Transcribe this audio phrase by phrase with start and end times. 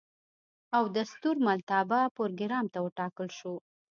[0.77, 3.59] او د ستورملتابه پروګرام ته وټاکل شوه.